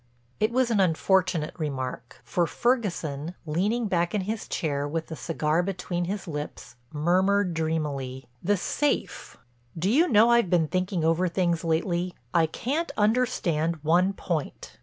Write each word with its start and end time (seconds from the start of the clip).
It 0.39 0.51
was 0.51 0.71
an 0.71 0.79
unfortunate 0.79 1.53
remark, 1.59 2.21
for 2.23 2.47
Ferguson, 2.47 3.35
leaning 3.45 3.85
back 3.87 4.15
in 4.15 4.21
his 4.21 4.47
chair 4.47 4.87
with 4.87 5.09
the 5.09 5.15
cigar 5.15 5.61
between 5.61 6.05
his 6.05 6.27
lips, 6.27 6.75
murmured 6.91 7.53
dreamily: 7.53 8.25
"The 8.41 8.57
safe—do 8.57 9.91
you 9.91 10.07
know 10.07 10.31
I've 10.31 10.49
been 10.49 10.67
thinking 10.69 11.03
over 11.05 11.27
things 11.29 11.63
lately. 11.63 12.15
I 12.33 12.47
can't 12.47 12.91
understand 12.97 13.77
one 13.83 14.13
point. 14.13 14.79